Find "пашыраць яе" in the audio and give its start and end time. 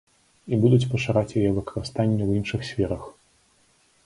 0.93-1.51